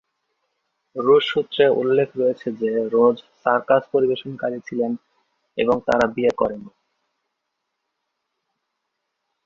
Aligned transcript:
রুশ 0.95 1.23
সূত্রে 1.31 1.65
উল্লেখ 1.79 2.09
রয়েছে 2.15 2.47
যে 2.59 2.71
রোজ 2.93 3.17
সার্কাস 3.41 3.83
পরিবেশনকারী 3.91 4.59
ছিলেন 4.67 4.91
এবং 5.57 5.75
তারা 5.87 6.05
বিয়ে 6.15 6.33
করেন 6.37 6.61
নি। 6.65 6.71